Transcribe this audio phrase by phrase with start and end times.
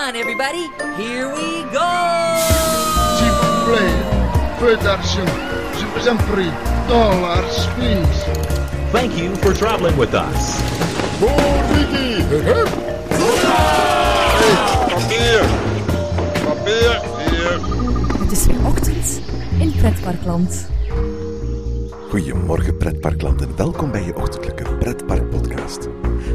[0.00, 0.64] on, everybody.
[0.96, 1.90] Here we go.
[3.16, 3.96] S'il vous plaît,
[4.58, 5.30] peu d'argent.
[5.78, 6.52] Je vous en prie.
[6.88, 8.24] Dollars, please.
[8.92, 10.58] Thank you for traveling with us.
[11.74, 12.22] Ricky.
[14.94, 15.42] Papier!
[16.44, 16.94] Papier!
[17.18, 17.60] Hier!
[18.20, 19.20] Het is weer ochtend
[19.58, 20.68] in Pretparkland.
[22.10, 25.88] Goedemorgen pretparkland en welkom bij je ochtendelijke pretparkpodcast.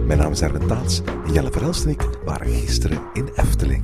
[0.05, 3.83] Mijn naam is Erwin Taats en Jelle Verhelst en ik waren gisteren in Efteling.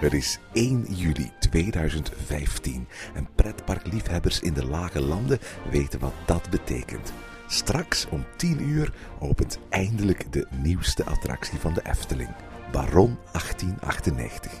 [0.00, 5.38] Het is 1 juli 2015 en pretparkliefhebbers in de lage landen
[5.70, 7.12] weten wat dat betekent.
[7.46, 12.30] Straks om 10 uur opent eindelijk de nieuwste attractie van de Efteling,
[12.72, 14.52] Baron 1898.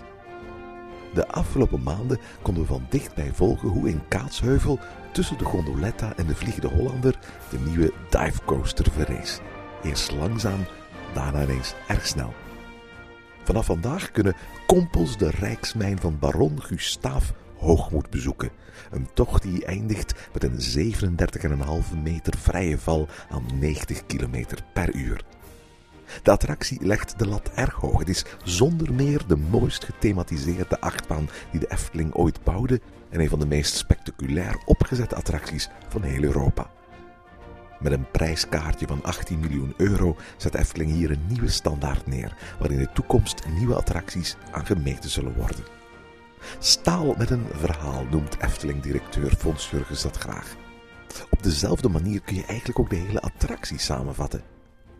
[1.14, 4.78] De afgelopen maanden konden we van dichtbij volgen hoe in Kaatsheuvel
[5.12, 7.18] tussen de gondoletta en de Vliegende Hollander
[7.50, 9.38] de nieuwe divecoaster verrees.
[9.82, 10.66] Eerst langzaam,
[11.14, 12.34] daarna ineens erg snel.
[13.44, 18.50] Vanaf vandaag kunnen kompels de rijksmijn van baron Gustaaf Hoogmoed bezoeken.
[18.90, 20.58] Een tocht die eindigt met een
[21.92, 25.24] 37,5 meter vrije val aan 90 km per uur.
[26.22, 27.98] De attractie legt de lat erg hoog.
[27.98, 33.28] Het is zonder meer de mooist gethematiseerde achtbaan die de Efteling ooit bouwde en een
[33.28, 36.70] van de meest spectaculair opgezette attracties van heel Europa.
[37.80, 42.70] Met een prijskaartje van 18 miljoen euro zet Efteling hier een nieuwe standaard neer, waar
[42.70, 45.64] in de toekomst nieuwe attracties aan gemeten zullen worden.
[46.58, 50.56] Staal met een verhaal noemt Efteling-directeur Fons Jurgens dat graag.
[51.30, 54.42] Op dezelfde manier kun je eigenlijk ook de hele attractie samenvatten.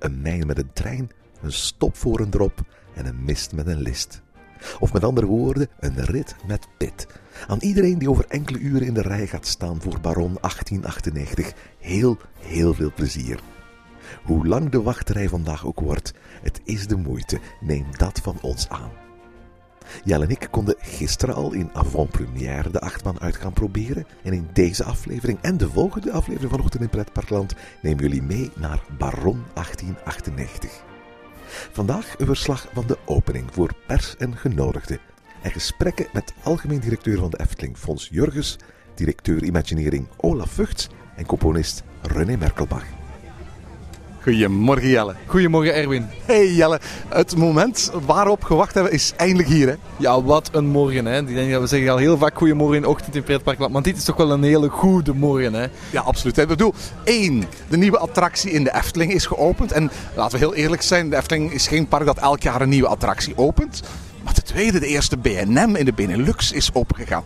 [0.00, 1.10] Een mijn met een trein,
[1.42, 2.60] een stop voor een drop
[2.94, 4.22] en een mist met een list.
[4.78, 7.06] Of met andere woorden, een rit met pit.
[7.46, 12.18] Aan iedereen die over enkele uren in de rij gaat staan voor Baron 1898, heel,
[12.38, 13.40] heel veel plezier.
[14.24, 17.40] Hoe lang de wachtrij vandaag ook wordt, het is de moeite.
[17.60, 19.09] Neem dat van ons aan.
[20.04, 24.06] Jelle en ik konden gisteren al in avant-première de achtbaan uit gaan proberen.
[24.22, 28.82] En in deze aflevering en de volgende aflevering vanochtend in Pretparkland nemen jullie mee naar
[28.98, 30.82] Baron 1898.
[31.72, 34.98] Vandaag een verslag van de opening voor pers en genodigden.
[35.42, 38.56] En gesprekken met algemeen directeur van de Efteling Fons Jurgens,
[38.94, 42.99] directeur Imaginering Olaf Vugts en componist René Merkelbach.
[44.22, 45.14] Goedemorgen Jelle.
[45.26, 46.06] Goedemorgen Erwin.
[46.24, 49.74] Hey Jelle, het moment waarop gewacht hebben is eindelijk hier hè?
[49.96, 51.18] Ja, wat een morgen hè.
[51.18, 53.72] Ik denk dat we zeggen al heel vaak goedemorgen in de ochtend in Pretparkland.
[53.72, 55.66] Maar dit is toch wel een hele goede morgen hè.
[55.90, 56.38] Ja, absoluut.
[56.38, 59.72] Ik bedoel, één, de nieuwe attractie in de Efteling is geopend.
[59.72, 62.68] En laten we heel eerlijk zijn, de Efteling is geen park dat elk jaar een
[62.68, 63.82] nieuwe attractie opent.
[64.24, 67.24] Maar ten tweede, de eerste BNM in de Benelux is opengegaan.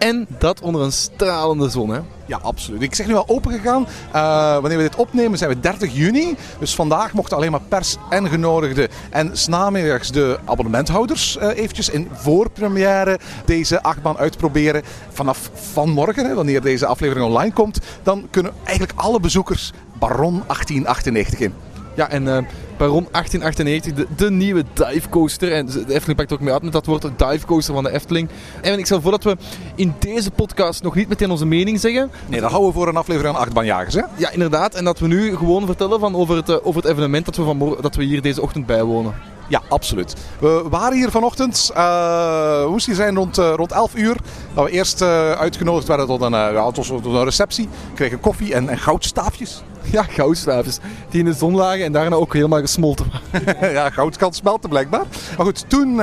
[0.00, 2.00] En dat onder een stralende zon hè.
[2.26, 2.82] Ja, absoluut.
[2.82, 3.86] Ik zeg nu al opengegaan.
[4.14, 6.36] Uh, wanneer we dit opnemen zijn we 30 juni.
[6.58, 12.08] Dus vandaag mochten alleen maar pers en genodigden en snamiddags de abonnementhouders uh, eventjes in
[12.12, 14.82] voorpremière deze achtbaan uitproberen.
[15.08, 21.38] Vanaf vanmorgen, hè, wanneer deze aflevering online komt, dan kunnen eigenlijk alle bezoekers Baron 1898
[21.38, 21.69] in.
[21.94, 22.38] Ja, en uh,
[22.76, 25.52] Baron 1898, de, de nieuwe divecoaster.
[25.52, 28.28] En de Efteling pakt ook mee uit met dat woord, de divecoaster van de Efteling.
[28.62, 29.36] En ik stel voor dat we
[29.74, 32.10] in deze podcast nog niet meteen onze mening zeggen.
[32.26, 34.02] Nee, dat houden we voor een aflevering aan Achtbaanjagers, hè?
[34.16, 34.74] Ja, inderdaad.
[34.74, 37.76] En dat we nu gewoon vertellen van over, het, over het evenement dat we, van
[37.80, 39.14] dat we hier deze ochtend bijwonen.
[39.48, 40.14] Ja, absoluut.
[40.38, 44.16] We waren hier vanochtend, uh, moest hier zijn rond, uh, rond 11 uur.
[44.54, 47.68] Dat we eerst uh, uitgenodigd werden tot een, ja, tot een receptie.
[47.88, 49.62] We kregen koffie en, en goudstaafjes.
[49.92, 50.78] Ja, goudstaafjes.
[51.10, 53.72] Die in de zon lagen en daarna ook helemaal gesmolten waren.
[53.78, 55.04] ja, goud kan smelten blijkbaar.
[55.36, 55.94] Maar goed, toen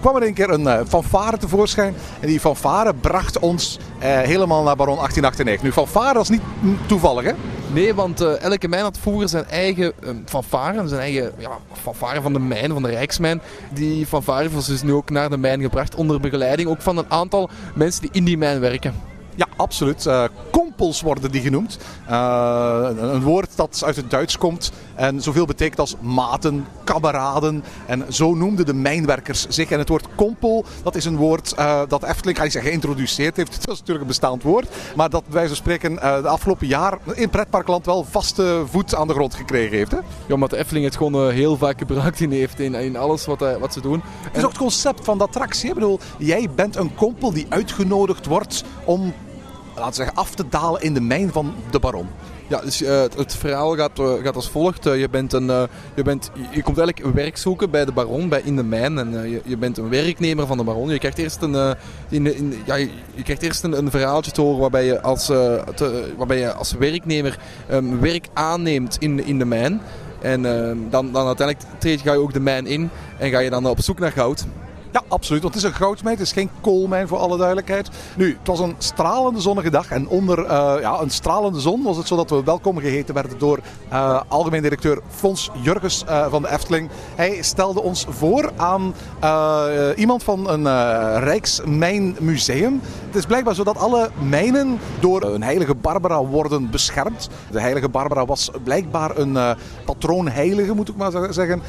[0.00, 1.94] kwam er een keer een fanfare tevoorschijn.
[2.20, 5.62] En die fanfare bracht ons helemaal naar Baron 1898.
[5.62, 6.42] Nu, fanfare was niet
[6.86, 7.32] toevallig, hè?
[7.72, 11.50] Nee, want uh, elke mijn had vroeger zijn eigen um, fanfare, zijn eigen ja,
[11.82, 13.40] fanfare van de mijn, van de Rijksmijn.
[13.72, 17.10] Die fanfare was dus nu ook naar de mijn gebracht, onder begeleiding ook van een
[17.10, 18.94] aantal mensen die in die mijn werken.
[19.34, 20.06] Ja, absoluut.
[20.06, 20.24] Uh,
[20.80, 21.78] kompels worden die genoemd.
[22.10, 27.64] Uh, een woord dat uit het Duits komt en zoveel betekent als maten, kameraden.
[27.86, 29.70] En zo noemden de mijnwerkers zich.
[29.70, 33.36] En het woord kompel, dat is een woord uh, dat Efteling ga ik zeggen, geïntroduceerd
[33.36, 33.54] heeft.
[33.54, 34.68] Het was natuurlijk een bestaand woord.
[34.96, 39.14] Maar dat wij zo spreken de afgelopen jaar in pretparkland wel vaste voet aan de
[39.14, 39.90] grond gekregen heeft.
[39.90, 39.98] Hè?
[40.26, 43.58] Ja, maar de Efteling het gewoon heel vaak gebruikt in heeft in, in alles wat,
[43.58, 44.02] wat ze doen.
[44.22, 45.68] Het is ook het concept van de attractie.
[45.68, 49.12] Ik bedoel, jij bent een kompel die uitgenodigd wordt om
[49.80, 52.08] laten we zeggen, af te dalen in de mijn van de baron.
[52.50, 54.86] Ja, dus eh, het, verhaal gaat, eh, gaat als volgt.
[54.86, 55.46] Eh, je, bent een,
[55.94, 58.98] je, bent, je komt eigenlijk werk zoeken bij de baron, bij in de mijn.
[58.98, 60.88] En je, je bent een werknemer van de baron.
[60.90, 61.76] Je krijgt eerst een,
[62.08, 65.28] in, in, ja, je, krijgt eerst een, een verhaaltje te horen waarbij je als,
[66.16, 67.38] waarbij je als werknemer
[67.68, 69.80] ehm, werk aanneemt in, in de mijn.
[70.20, 73.50] En ehm, dan, dan uiteindelijk treed, ga je ook de mijn in en ga je
[73.50, 74.44] dan op zoek naar goud.
[74.92, 75.42] Ja, absoluut.
[75.42, 76.16] Want het is een goudmijn.
[76.16, 77.88] Het is geen koolmijn voor alle duidelijkheid.
[78.16, 79.90] Nu, het was een stralende zonnige dag.
[79.90, 83.38] En onder eh, ja, een stralende zon was het zo dat we welkom geheten werden
[83.38, 83.58] door
[83.88, 86.90] eh, algemeen directeur Fons Jurgens eh, van de Efteling.
[87.14, 88.94] Hij stelde ons voor aan
[89.96, 90.64] iemand van een
[91.18, 92.80] Rijksmijnmuseum.
[93.06, 97.28] Het is blijkbaar zo dat alle mijnen door een heilige Barbara worden beschermd.
[97.50, 101.62] De heilige Barbara was blijkbaar een patroonheilige, moet ik maar zeggen,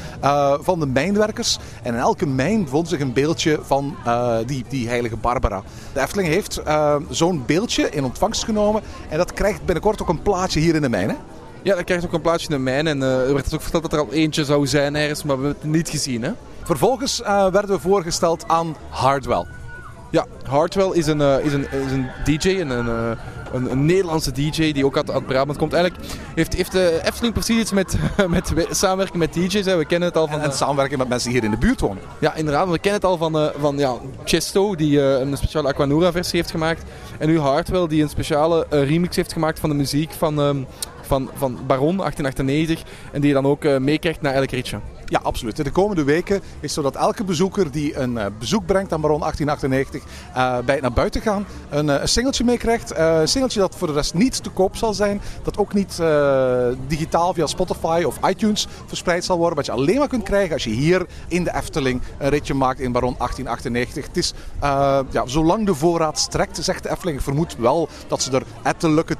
[0.60, 1.58] van de mijnwerkers.
[1.82, 5.62] En in elke mijn vond zich een beeldje van eh, die, die heilige Barbara.
[5.92, 8.82] De Efteling heeft eh, zo'n beeldje in ontvangst genomen.
[9.08, 11.08] En dat krijgt binnenkort ook een plaatje hier in de mijn.
[11.08, 11.14] Hè?
[11.62, 12.86] Ja, dan krijg je ook een plaatsje in de mijn.
[12.86, 15.40] En eh, er werd dus ook verteld dat er al eentje zou zijn ergens, maar
[15.40, 16.22] we hebben het niet gezien.
[16.22, 16.32] Hè?
[16.62, 19.46] Vervolgens werden we voorgesteld aan Hardwell.
[20.10, 23.16] Ja, Hartwell is een, is een, is een DJ, een, een,
[23.52, 25.72] een, een Nederlandse DJ die ook uit, uit Brabant komt.
[25.72, 26.04] Eigenlijk
[26.34, 27.96] heeft, heeft de Efteling precies iets met,
[28.28, 29.64] met we- samenwerken met DJ's.
[29.66, 29.76] Hè.
[29.76, 30.36] We kennen het al van...
[30.38, 32.02] En, en eh, samenwerken met mensen die hier in de buurt wonen.
[32.18, 32.68] ja, inderdaad.
[32.68, 33.94] We kennen het al van, eh, van ja,
[34.24, 36.82] Chesto, die eh, een speciale Aquanura versie heeft gemaakt.
[37.18, 40.56] En nu Hartwell, die een speciale eh, remix heeft gemaakt van de muziek van, ehm,
[41.02, 42.82] van, van Baron 1898.
[43.12, 44.78] En die je dan ook eh, meekrijgt naar elk ritje.
[45.06, 45.56] Ja, absoluut.
[45.56, 49.00] De komende weken is het zo dat elke bezoeker die een eh, bezoek brengt aan
[49.00, 50.02] Baron 1898
[50.34, 52.96] eh, bij het naar buiten gaan een, eh, singeltje meekrijgt.
[52.96, 55.20] Een singeltje dat voor de rest niet te koop zal zijn.
[55.42, 56.00] Dat ook niet
[56.86, 59.56] digitaal via Spotify of iTunes verspreid zal worden.
[59.56, 62.80] Wat je alleen maar kunt krijgen als je hier in de Efteling een ritje maakt
[62.80, 64.06] in Baron 1898.
[64.06, 64.32] Het is,
[65.10, 67.18] ja, zolang de voorraad strekt, zegt de Efteling.
[67.18, 69.16] Ik vermoed wel dat ze er ettelijke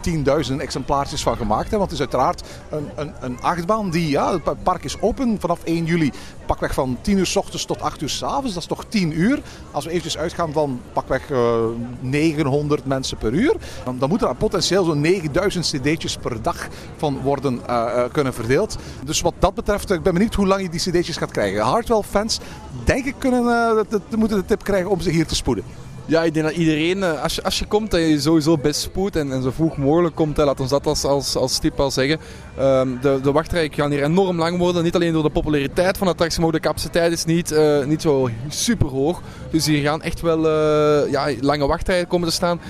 [0.51, 1.79] 10.000 exemplaartjes van gemaakt hebben.
[1.79, 5.65] Want het is uiteraard een, een, een achtbaan die, ja, het park is open vanaf
[5.65, 6.13] 1 juli.
[6.47, 8.55] Pakweg van 10 uur s ochtends tot 8 uur s avonds.
[8.55, 9.43] Dat is toch 10 uur.
[9.71, 11.61] Als we eventjes uitgaan van pakweg eh
[12.01, 13.57] 900 mensen per uur.
[13.85, 18.35] Dan, dan moeten er potentieel zo'n 9000 cd'tjes per dag van worden eh, eh, kunnen
[18.35, 18.77] verdeeld.
[19.05, 21.61] Dus wat dat betreft, eh, ik ben benieuwd hoe lang je die cd'tjes gaat krijgen.
[21.63, 22.39] Hardwell fans,
[22.85, 25.65] denk ik, kunnen, eh, moeten de tip krijgen om zich hier te spoeden.
[26.07, 28.81] Ja, ik denk dat iedereen, eh, als je, als je komt, dat je sowieso best
[28.81, 30.37] spoedt en, en zo vroeg mogelijk komt.
[30.37, 32.19] Hè, laat ons dat als, als, tip al zeggen.
[32.59, 34.83] Ehm, de, de wachtrijen gaan hier enorm lang worden.
[34.83, 37.85] Niet alleen door de populariteit van de attractie, maar ook de capaciteit is niet, eh,
[37.85, 39.21] niet zo super hoog.
[39.51, 42.61] Dus hier gaan echt wel eh, ja, lange wachtrijen komen te staan.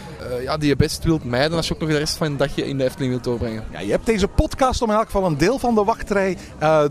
[0.43, 2.69] ja, die je best wilt mijden als je ook nog de rest van een dagje
[2.69, 3.65] in de Efteling wilt doorbrengen.
[3.73, 6.37] Ja, je hebt deze podcast om in elk geval een deel van de wachtrij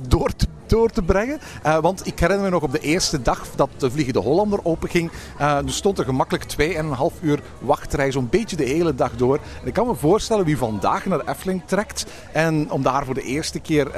[0.07, 1.39] door, te, door te brengen.
[1.63, 5.11] Eh, want ik herinner me nog op de eerste dag dat de Vliegende Hollander openging.
[5.37, 9.39] eh er stond er gemakkelijk 2,5 uur wachtrij, zo'n beetje de hele dag door.
[9.61, 12.05] En ik kan me voorstellen wie vandaag naar Efteling trekt.
[12.31, 13.93] En om daar voor de eerste keer eh,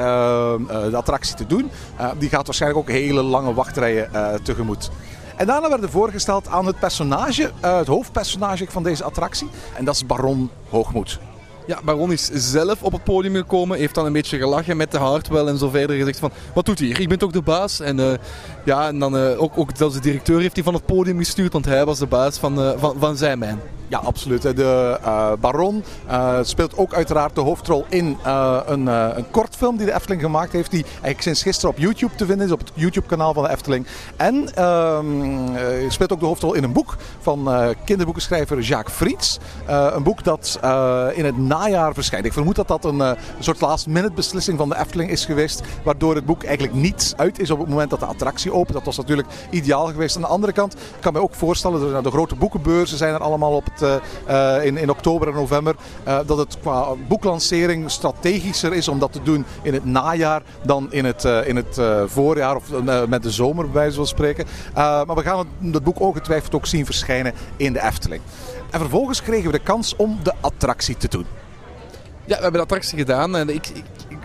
[0.68, 1.72] de attractie te doen,
[2.18, 4.10] die gaat waarschijnlijk ook hele lange wachtrijen
[4.44, 4.92] tegemoet.
[5.36, 9.50] En daarna werden voorgesteld aan het personage, het hoofdpersonage van deze attractie.
[9.78, 11.20] En dat is Baron Hoogmoed.
[11.66, 14.98] Ja, Baron is zelf op het podium gekomen, heeft dan een beetje gelachen met de
[14.98, 17.00] Hartwell en zo verder gezegd van, wat doet hij hier?
[17.00, 17.80] Ik ben toch de baas?
[17.80, 18.14] En eh,
[18.64, 21.54] ja, en dan eh, ook, ook zelfs de directeur heeft hij van het podium gestuurd,
[21.54, 23.60] want hij was de baas van, eh, van, van zijn mijn.
[23.94, 24.42] Ja, absoluut.
[24.42, 28.18] De eh, Baron eh, speelt ook uiteraard de hoofdrol in
[28.66, 30.72] een, een kortfilm die de Efteling gemaakt heeft.
[30.72, 33.88] Die eigenlijk sinds gisteren op YouTube te vinden is, op het YouTube-kanaal van de Efteling.
[34.16, 37.50] En ehm, eh, speelt ook de hoofdrol in een boek van
[37.86, 39.40] kinderboekenschrijver Jacques Friets.
[39.68, 40.60] Een boek dat
[41.14, 42.26] in het najaar verschijnt.
[42.26, 45.62] Ik vermoed dat dat een, een soort last-minute beslissing van de Efteling is geweest.
[45.84, 48.74] Waardoor het boek eigenlijk niet uit is op het moment dat de attractie opent.
[48.74, 50.16] Dat was natuurlijk ideaal geweest.
[50.16, 53.52] Aan de andere kant ik kan me ook voorstellen, de grote boekenbeurzen zijn er allemaal
[53.52, 53.82] op het,
[54.26, 55.76] eh, eh, in, in oktober en november.
[56.04, 60.88] eh, dat het qua boeklancering strategischer is om dat te doen in het najaar dan
[60.92, 62.64] in het, in het voorjaar of
[63.08, 64.46] met de zomer, bij wijze van spreken.
[64.74, 68.22] Maar we gaan het, boek ongetwijfeld ook zien verschijnen in de Efteling.
[68.72, 71.26] En vervolgens kregen we de kans om de attractie te doen.
[72.26, 73.72] Ja, we hebben de attractie gedaan en ik-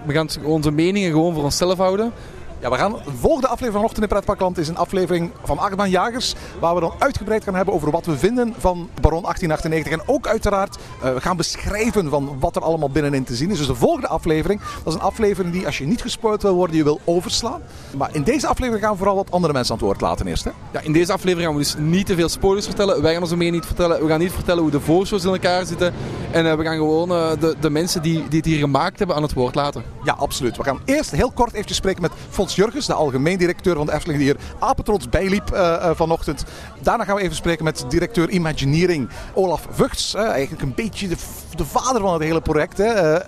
[0.06, 2.12] we gaan onze meningen gewoon voor onszelf houden.
[2.60, 6.34] Ja, we gaan de volgende aflevering vanochtend in Pretparkland is een aflevering van Achtbaan Jagers.
[6.60, 9.92] Waar we dan uitgebreid gaan hebben over wat we vinden van Baron 1898.
[9.92, 13.58] En ook uiteraard eh, we gaan beschrijven van wat er allemaal binnenin te zien is.
[13.58, 16.76] Dus de volgende aflevering, dat is een aflevering die als je niet gespoord wil worden,
[16.76, 17.60] je wil overslaan.
[17.96, 20.44] Maar in deze aflevering gaan we vooral wat andere mensen aan het woord laten eerst.
[20.44, 20.50] Hè?
[20.70, 23.02] Ja, in deze aflevering gaan we dus niet te veel spoilers vertellen.
[23.02, 24.02] Wij gaan onze mening niet vertellen.
[24.02, 25.94] We gaan niet vertellen hoe de voorshows in elkaar zitten.
[26.30, 29.16] En eh, we gaan gewoon eh, de, de mensen die, die het hier gemaakt hebben
[29.16, 29.82] aan het woord laten.
[30.04, 30.56] Ja, absoluut.
[30.56, 33.86] We gaan eerst heel kort eventjes spreken met Fons Fons Jurgens, de algemeen directeur van
[33.86, 36.44] de Efteling, die hier apetrots bijliep eh, eh, vanochtend.
[36.80, 40.14] Daarna gaan we even spreken met directeur Imagineering Olaf Vugts.
[40.14, 41.16] eh, eigenlijk een beetje de,
[41.56, 42.78] de vader van het hele project.
[42.78, 43.18] Hè,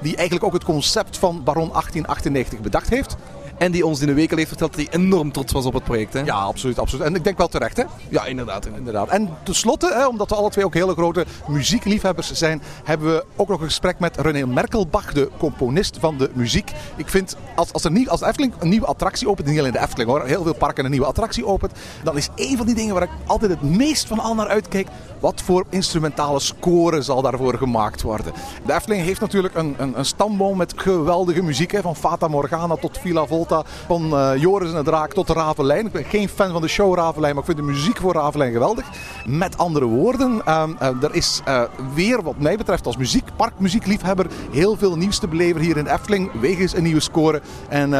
[0.00, 3.16] die eigenlijk ook het concept van Baron 1898 bedacht heeft.
[3.60, 5.74] En die ons in de week al heeft verteld dat hij enorm trots was op
[5.74, 6.12] het project.
[6.12, 6.20] Hè?
[6.20, 7.06] Ja, absoluut, absoluut.
[7.06, 7.84] En ik denk wel terecht, hè?
[8.08, 8.66] ja inderdaad.
[8.66, 9.08] Inderdaad.
[9.08, 13.48] En tenslotte, hè, omdat we alle twee ook hele grote muziekliefhebbers zijn, hebben we ook
[13.48, 16.72] nog een gesprek met René Merkelbach, de componist van de muziek.
[16.96, 19.72] Ik vind, als, als, er nieuw, als de Efteling een nieuwe attractie opent, niet alleen
[19.72, 21.72] de Efteling hoor, heel veel parken een nieuwe attractie opent,
[22.04, 24.88] dan is een van die dingen waar ik altijd het meest van al naar uitkijk,
[25.20, 28.32] wat voor instrumentale score zal daarvoor gemaakt worden.
[28.66, 32.76] De Efteling heeft natuurlijk een, een, een stamboom met geweldige muziek, hè, van Fata Morgana
[32.76, 33.49] tot Villa Volta,
[33.86, 35.86] van eh, Joris en de Draak tot Ravelijn.
[35.86, 38.52] Ik ben geen fan van de show Ravelijn, maar ik vind de muziek voor Ravelijn
[38.52, 38.84] geweldig.
[39.26, 41.62] Met andere woorden, ehm, eh, er is eh,
[41.94, 45.90] weer wat mij betreft als muziek, parkmuziekliefhebber heel veel nieuws te beleven hier in de
[45.90, 47.40] Efteling, wegens een nieuwe score.
[47.68, 47.90] En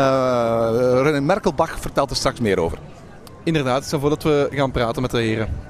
[1.02, 2.78] René Merkelbach vertelt er straks meer over.
[3.45, 5.69] Inderdaad, stel voor dat we gaan praten met de heren.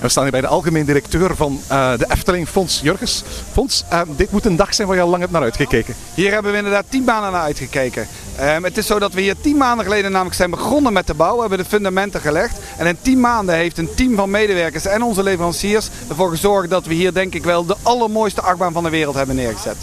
[0.00, 3.22] We staan hier bij de algemeen directeur van eh, de Efteling, Fons Jurgens.
[3.52, 5.94] Fons, eh, dit moet een dag zijn waar je al lang hebt naar uitgekeken.
[6.14, 8.08] Hier hebben we inderdaad tien maanden naar uitgekeken.
[8.36, 11.14] Ehm, het is zo dat we hier tien maanden geleden namelijk zijn begonnen met de
[11.14, 11.34] bouw.
[11.34, 12.58] We hebben de fundamenten gelegd.
[12.76, 16.86] En in tien maanden heeft een team van medewerkers en onze leveranciers ervoor gezorgd dat
[16.86, 19.76] we hier denk ik wel de allermooiste achtbaan van de wereld hebben neergezet.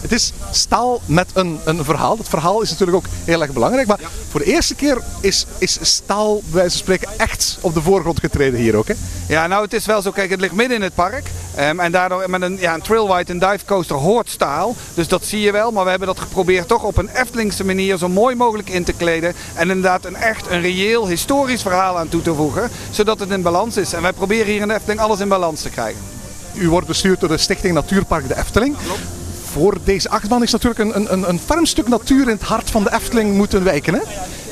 [0.00, 2.16] Het is staal met een, een verhaal.
[2.16, 3.86] Dat verhaal is natuurlijk ook heel erg belangrijk.
[3.86, 4.00] Maar
[4.30, 8.20] voor de eerste keer is, is staal, bij wijze van spreken, echt op de voorgrond
[8.20, 8.88] getreden hier ook.
[8.88, 8.94] Hè?
[9.28, 11.30] Ja, nou het is wel zo, kijk het ligt midden in het park.
[11.54, 14.76] Ehm, en daardoor met een, ja, een trailride, een dive coaster hoort staal.
[14.94, 15.70] Dus dat zie je wel.
[15.70, 18.92] Maar we hebben dat geprobeerd toch op een Eftelingse manier zo mooi mogelijk in te
[18.92, 19.34] kleden.
[19.54, 22.70] En inderdaad een echt een reëel historisch verhaal aan toe te voegen.
[22.90, 23.92] Zodat het in balans is.
[23.92, 26.00] En wij proberen hier in de Efteling alles in balans te krijgen.
[26.54, 28.76] U wordt bestuurd door de Stichting Natuurpark de Efteling.
[29.58, 32.92] Voor deze achtbaan is natuurlijk een, een, een stuk natuur in het hart van de
[32.92, 33.94] Efteling moeten wijken.
[33.94, 34.00] Hè?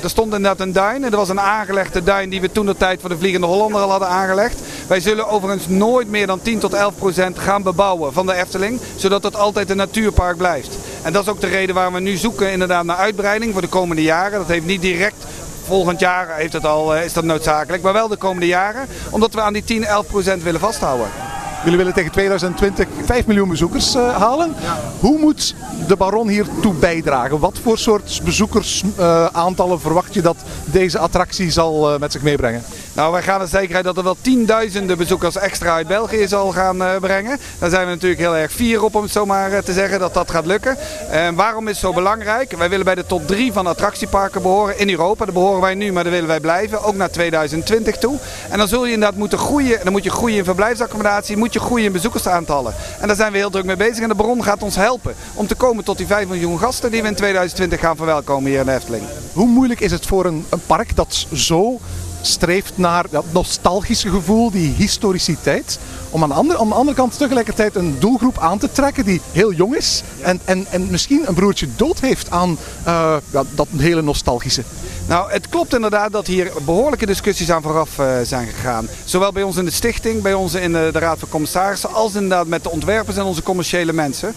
[0.03, 1.05] Er stond inderdaad een duin.
[1.05, 3.81] En er was een aangelegde duin die we toen de tijd voor de Vliegende Hollander
[3.81, 4.61] al hadden aangelegd.
[4.87, 8.81] Wij zullen overigens nooit meer dan 10 tot 11 procent gaan bebouwen van de Efteling.
[8.97, 10.79] Zodat het altijd een natuurpark blijft.
[11.03, 13.69] En dat is ook de reden waarom we nu zoeken inderdaad naar uitbreiding voor de
[13.69, 14.39] komende jaren.
[14.39, 15.25] Dat heeft niet direct
[15.67, 17.83] volgend jaar heeft het al, eh, is dat noodzakelijk.
[17.83, 18.87] Maar wel de komende jaren.
[19.11, 21.26] Omdat we aan die 10, 11 procent willen vasthouden.
[21.67, 24.55] Jullie willen tegen 2020 5 miljoen bezoekers eh, halen.
[25.01, 25.55] Hoe moet
[25.87, 27.39] de Baron hiertoe bijdragen?
[27.39, 32.63] Wat voor soort bezoekersaantallen verwacht je dat deze attractie zal eh, met zich meebrengen?
[32.97, 36.53] Nou, wij gaan er zeker uit dat er wel tienduizenden bezoekers extra uit België zal
[36.53, 37.39] gaan eh, brengen.
[37.59, 39.99] Daar zijn we natuurlijk heel erg fier op om het zo maar eh, te zeggen
[39.99, 40.77] dat dat gaat lukken.
[41.11, 42.53] En waarom is het zo belangrijk?
[42.53, 45.25] Wij willen bij de top 3 van attractieparken behoren in Europa.
[45.25, 46.83] Daar behoren wij nu, maar daar willen wij blijven.
[46.83, 48.19] Ook naar 2020 toe.
[48.51, 49.81] En dan zul je inderdaad moeten groeien.
[49.83, 51.37] Dan moet je groeien in verblijfsaccommodatie.
[51.37, 52.75] Moet je groeien in bezoekersaantallen.
[53.01, 54.03] En daar zijn we heel druk mee bezig.
[54.03, 57.03] En de Baron gaat ons helpen om te komen tot die 5 miljoen gasten die
[57.03, 59.05] we in 2020 gaan verwelkomen hier in de Efteling.
[59.33, 61.81] Hoe moeilijk is het voor een, een park dat zo
[62.27, 65.79] streeft naar dat nostalgische gevoel, die historiciteit.
[66.11, 69.21] Om aan, de andere, aan de andere kant tegelijkertijd een doelgroep aan te trekken die
[69.33, 70.03] heel jong is.
[70.21, 73.21] En, en, en misschien een broertje dood heeft aan ja,
[73.55, 74.63] dat hele nostalgische.
[75.09, 78.89] Nou, het klopt inderdaad dat hier behoorlijke discussies aan vooraf uh, zijn gegaan.
[79.05, 82.15] Zowel bij ons in de stichting, bij ons in de, de Raad van Commissarissen, als
[82.15, 84.35] inderdaad met de ontwerpers en onze commerciële mensen.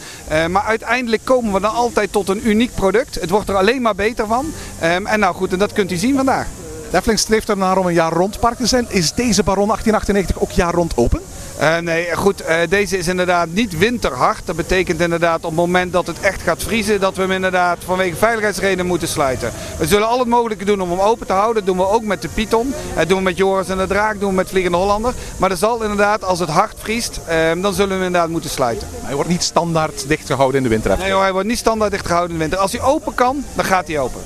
[0.50, 3.16] Maar uiteindelijk komen we dan altijd tot een uniek product.
[3.16, 4.46] Het wordt er alleen maar beter van.
[4.84, 6.48] Um, en nou goed, en dat kunt u zien vandaag.
[6.90, 8.86] De Efteling streeft ernaar om een jaar rond park te zijn.
[8.90, 11.22] Is deze Baron 1898 ook jaar rond open?
[11.62, 12.42] Uh, nee, goed.
[12.42, 14.42] Uh, deze is inderdaad niet winterhard.
[14.46, 17.78] Dat betekent inderdaad op het moment dat het echt gaat vriezen, dat we hem inderdaad
[17.86, 19.52] vanwege veiligheidsredenen moeten sluiten.
[19.78, 21.56] We zullen al het mogelijke doen om hem open te houden.
[21.56, 22.74] Dat doen we ook met de Python.
[22.96, 24.20] Dat doen we met Joris en de Draak.
[24.20, 25.14] doen we met Vliegende Hollander.
[25.38, 28.50] Maar er zal inderdaad, als het hard vriest, uh, dan zullen we hem inderdaad moeten
[28.50, 28.88] sluiten.
[29.04, 30.98] Hij wordt niet standaard dichtgehouden in de winter?
[30.98, 32.60] Nee hij wordt niet standaard dichtgehouden in de winter.
[32.60, 34.22] Als hij open kan, dan gaat hij open.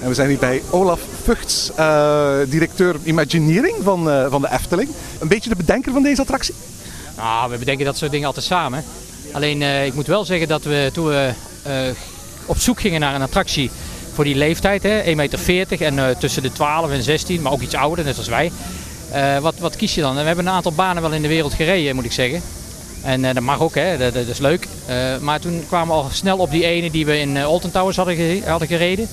[0.00, 4.88] En we zijn hier bij Olaf Vugts, uh, directeur Imagineering van, uh, van de Efteling.
[5.20, 6.54] Een beetje de bedenker van deze attractie?
[7.16, 8.84] Nou, we bedenken dat soort dingen altijd samen.
[9.32, 11.32] Alleen uh, ik moet wel zeggen dat we toen we
[12.46, 13.70] op zoek gingen naar een attractie
[14.12, 18.04] voor die leeftijd, 1,40 meter en tussen de 12 en 16, maar ook iets ouder,
[18.04, 18.52] net als wij.
[19.40, 20.14] wat, wat kies je dan?
[20.14, 22.42] We hebben een aantal banen wel in de wereld gereden, moet ik zeggen.
[23.02, 23.98] En dat mag ook, hè?
[23.98, 24.66] Dat, is leuk.
[25.20, 28.42] maar toen kwamen we al snel op die ene die we in Alton Towers hadden,
[28.44, 29.08] hadden gereden.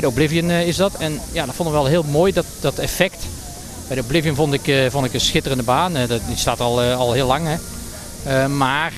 [0.00, 0.94] De Oblivion is dat.
[0.98, 3.26] En ja, dat vonden we wel heel mooi, dat, dat effect.
[3.86, 5.96] Bij de Oblivion vond ik, uh, vond ik een schitterende baan.
[5.96, 7.46] Uh, dat, die staat al, al heel lang.
[7.46, 8.48] Hè.
[8.48, 8.92] maar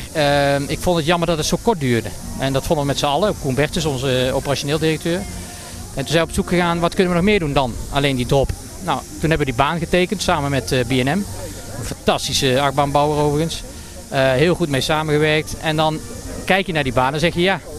[0.66, 2.08] ik vond het jammer dat het zo kort duurde.
[2.38, 3.34] En dat vonden we met z'n allen.
[3.40, 5.16] Koen Bertens, onze operationeel directeur.
[5.94, 7.74] En toen zijn we op zoek gegaan, wat kunnen we nog meer doen dan?
[7.90, 8.50] Alleen die drop.
[8.84, 11.06] Nou, toen hebben we die baan getekend samen met B&M.
[11.08, 11.24] Een
[11.82, 13.62] fantastische achtbaanbouwer overigens.
[14.10, 15.54] heel goed mee samengewerkt.
[15.60, 16.00] En dan
[16.44, 17.75] kijk je naar die baan en zeg je ja, eh,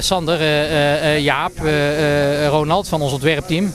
[0.00, 3.72] Sander, eh, eh, eh, Jaap, eh, eh, Ronald van ons ontwerpteam.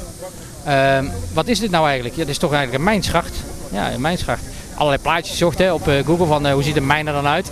[0.66, 2.16] Ehm, wat is dit nou eigenlijk?
[2.16, 3.36] Ja, dit is toch eigenlijk een mijnschacht.
[3.72, 4.42] Ja, een mijnschacht.
[4.75, 7.51] Allerlei plaatjes gezocht hè, op Google van hoe ziet een mijn er dan uit.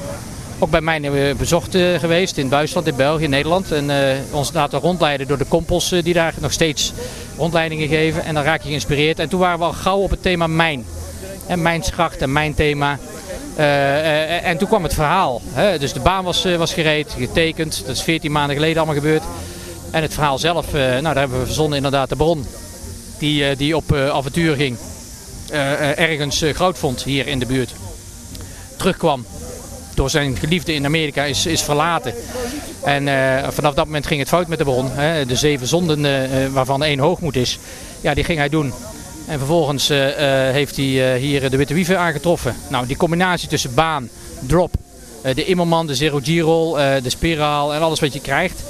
[0.60, 3.72] Ook bij we bezocht geweest in Duitsland, in België, in Nederland.
[3.72, 3.92] En
[4.32, 6.94] ons laten rondleiden door de kompels die daar nog steeds
[7.38, 8.24] rondleidingen geven.
[8.24, 9.20] En dan raak je geïnspireerd.
[9.20, 10.86] En toen waren we al gauw op het thema mijn.
[11.48, 13.00] En mijnschacht en mijn thema.
[13.56, 15.42] Eh, eh, en toen kwam het verhaal.
[15.46, 15.80] Hè?
[15.80, 17.84] Dus de baan was, eh, was gereed, getekend.
[17.86, 19.24] Dat is 14 maanden geleden allemaal gebeurd.
[19.92, 22.46] En het verhaal zelf, nou daar hebben we verzonnen inderdaad de bron.
[23.18, 24.78] Die, die op avontuur ging.
[25.96, 27.74] Ergens groot vond hier in de buurt.
[28.78, 29.26] Terugkwam.
[29.94, 32.14] Door zijn geliefde in Amerika is, is verlaten.
[32.84, 33.04] En
[33.54, 34.92] vanaf dat moment ging het fout met de bron.
[34.92, 35.26] Hè?
[35.26, 36.02] De zeven zonden
[36.54, 37.60] waarvan één hoogmoed is.
[38.02, 38.74] Ja, die ging hij doen.
[39.28, 42.56] En vervolgens eh, eh, heeft hij eh, hier de witte wieven aangetroffen.
[42.68, 44.74] Nou, die combinatie tussen baan, drop,
[45.36, 48.64] de immelman, de zero G-roll, de spiraal en alles wat je krijgt.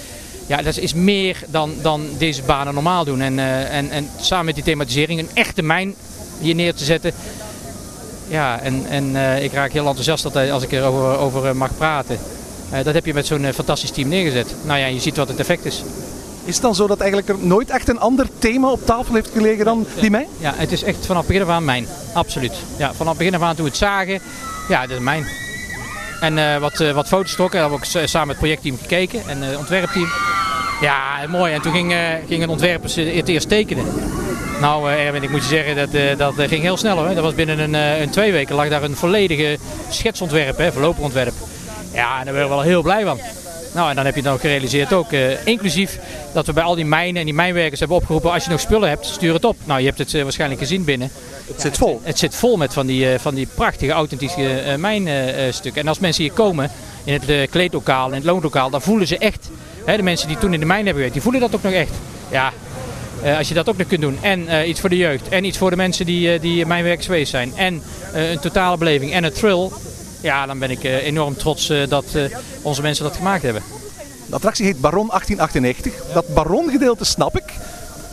[0.48, 3.22] Ja, dat is meer dan, dan deze banen normaal doen.
[3.22, 5.96] En, en, en samen met die thematisering een echte mijn
[6.40, 7.12] hier neer te zetten.
[8.28, 12.18] Ja, en, en ik raak heel enthousiast altijd als ik erover over, mag praten.
[12.84, 14.56] Dat heb je met zo'n fantastisch team neergezet.
[14.66, 15.84] Nou ja, je ziet wat het effect is.
[16.46, 19.30] Is het dan zo dat eigenlijk er nooit echt een ander thema op tafel heeft
[19.34, 20.28] gelegen dan die mijn?
[20.38, 21.88] Ja, het is echt vanaf begin af aan mijn.
[22.14, 22.54] Absoluut.
[22.78, 24.20] Ja, vanaf begin af aan toen we het zagen,
[24.68, 25.26] ja, dat is mijn.
[26.20, 29.22] En eh, wat, eh, wat foto's trokken, hebben we ook samen met het projectteam gekeken
[29.28, 30.08] en eh, het ontwerpteam.
[30.82, 31.54] Ja, mooi.
[31.54, 33.86] En toen gingen gingen ontwerpers het eerst tekenen.
[34.62, 35.76] Nou, Erwin, ik moet je zeggen,
[36.18, 37.16] dat, dat ging heel snel hoor.
[37.16, 39.58] Dat was binnen een, een twee weken lag daar een volledige
[39.90, 41.34] schetsontwerp, hè, voorloperontwerp.
[41.94, 43.20] Ja, en daar werden we wel heel blij van.
[43.76, 45.12] Nou, en dan heb je het ook gerealiseerd ook.
[45.12, 46.00] eh, inclusief
[46.34, 48.32] dat we bij al die mijnen en die mijnwerkers hebben opgeroepen...
[48.32, 49.58] als je nog spullen hebt, stuur het op.
[49.64, 51.12] Nou, je hebt het eh, waarschijnlijk gezien binnen.
[51.48, 52.02] Het zit vol.
[52.04, 55.82] Het zit vol met van die, eh, van die prachtige, authentieke mijnstukken.
[55.82, 56.72] En als mensen hier komen,
[57.04, 58.70] in het kleedlokaal, in het loonlokaal...
[58.70, 59.50] dan voelen ze echt,
[59.86, 61.14] hè, de mensen die toen in de mijn hebben gewerkt...
[61.14, 61.94] die voelen dat ook nog echt.
[62.32, 62.54] Ja,
[63.38, 64.18] als je dat ook nog kunt doen.
[64.22, 65.30] En iets voor de jeugd.
[65.30, 67.52] En iets voor de mensen die, eh, die mijnwerkers geweest zijn.
[67.56, 67.82] En
[68.14, 69.70] een totale beleving en een thrill.
[70.26, 72.24] Ja, dan ben ik eh, enorm trots eh, dat eh,
[72.62, 73.64] onze mensen dat gemaakt hebben.
[74.28, 76.14] De attractie heet Baron 1898.
[76.14, 77.54] Dat barongedeelte snap ik.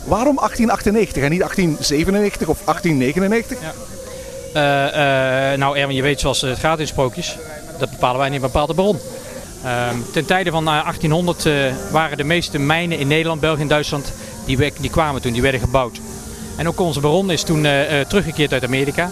[0.05, 3.57] Waarom 1898 en niet 1897 of 1899?
[4.53, 7.37] Eh, eh, nou Erwin, je weet zoals het gaat in sprookjes.
[7.79, 8.99] Dat bepalen wij niet, bepaalt de bron.
[9.63, 11.53] Ehm, ten tijde van eh, 1800 eh,
[11.91, 14.13] waren de meeste mijnen in Nederland, België en Duitsland,
[14.45, 15.99] die, die kwamen toen, die werden gebouwd.
[16.57, 17.61] En ook onze baron is toen
[18.07, 19.09] teruggekeerd uit Amerika.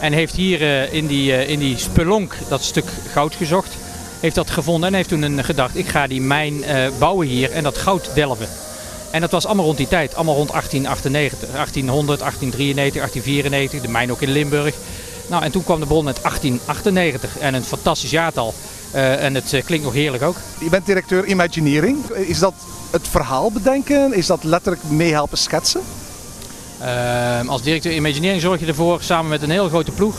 [0.00, 3.76] En heeft hier eh, in, die, eh, in die spelonk dat stuk goud gezocht.
[4.20, 7.52] Heeft dat gevonden en heeft toen een gedacht, ik ga die mijn eh, bouwen hier
[7.52, 8.48] en dat goud delven.
[9.10, 14.10] En dat was allemaal rond die tijd, allemaal rond 1898, 1800, 1893, 1894, de mijn
[14.10, 14.74] ook in Limburg.
[15.26, 18.54] Nou, en toen kwam de bron met 1898 en een fantastisch jaartal.
[18.92, 20.36] En het klinkt nog heerlijk ook.
[20.60, 22.04] Je bent directeur Imagineering.
[22.08, 22.54] Is dat
[22.90, 24.14] het verhaal bedenken?
[24.14, 25.80] Is dat letterlijk meehelpen schetsen?
[26.84, 30.16] Ehm, als directeur Imagineering zorg je ervoor, samen met een heel grote ploeg,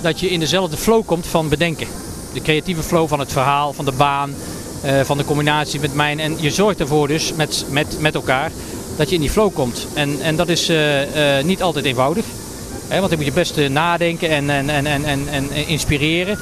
[0.00, 1.86] dat je in dezelfde flow komt van bedenken.
[2.32, 4.34] De creatieve flow van het verhaal, van de baan,
[4.82, 6.20] eh, van de combinatie met mijn.
[6.20, 8.50] En je zorgt ervoor dus met, met, met elkaar
[8.96, 9.86] dat je in die flow komt.
[9.94, 12.24] En, en dat is eh, eh, niet altijd eenvoudig.
[12.88, 16.38] Hè, want dan moet je best nadenken en, en, en, en, en, en inspireren.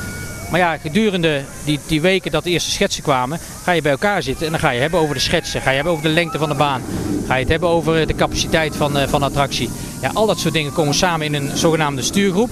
[0.51, 4.23] Maar ja, gedurende die, die weken dat de eerste schetsen kwamen, ga je bij elkaar
[4.23, 5.61] zitten en dan ga je hebben over de schetsen.
[5.61, 6.83] Ga je hebben over de lengte van de baan.
[7.27, 9.71] Ga je het hebben over de capaciteit van, eh, van de attractie.
[10.01, 12.51] Ja, al dat soort dingen komen samen in een zogenaamde stuurgroep.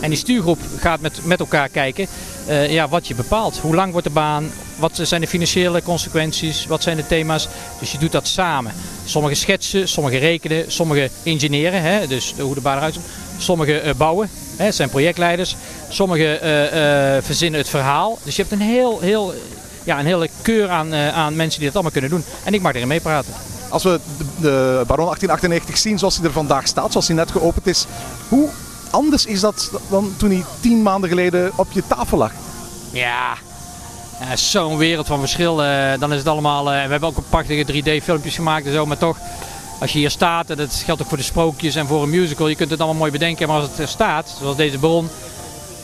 [0.00, 2.06] En die stuurgroep gaat met, met elkaar kijken
[2.46, 3.58] eh, ja, wat je bepaalt.
[3.58, 4.50] Hoe lang wordt de baan?
[4.76, 6.66] Wat zijn de financiële consequenties?
[6.66, 7.48] Wat zijn de thema's?
[7.80, 8.72] Dus je doet dat samen.
[9.04, 13.02] Sommige schetsen, sommige rekenen, sommige engineeren, hè, dus hoe de baan eruit ziet.
[13.38, 14.30] Sommige eh, bouwen,
[14.62, 15.56] hè, het zijn projectleiders.
[15.88, 18.18] Sommige eh, eh, verzinnen het verhaal.
[18.22, 19.34] Dus je hebt een, heel, heel,
[19.84, 22.24] ja, een hele keur aan, eh, aan mensen die dat allemaal kunnen doen.
[22.44, 23.32] En ik mag erin meepraten.
[23.68, 27.30] Als we de, de Baron 1898 zien zoals hij er vandaag staat, zoals hij net
[27.30, 27.86] geopend is,
[28.28, 28.48] hoe
[28.90, 32.32] anders is dat dan toen hij tien maanden geleden op je tafel lag?
[32.90, 33.34] Ja,
[34.34, 35.56] zo'n wereld van verschil.
[35.98, 36.64] dan is het allemaal.
[36.64, 39.16] we hebben ook een prachtige 3D-filmpjes gemaakt en zo, maar toch.
[39.82, 42.48] Als je hier staat, en dat geldt ook voor de sprookjes en voor een musical,
[42.48, 45.08] je kunt het allemaal mooi bedenken, maar als het er staat, zoals deze bron,